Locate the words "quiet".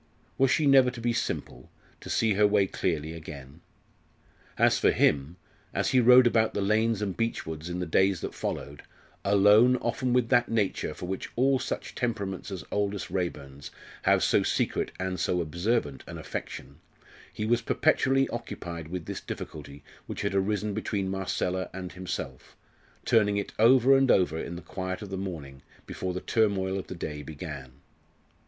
24.63-25.03